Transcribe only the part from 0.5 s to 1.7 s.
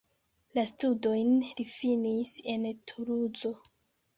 La studojn li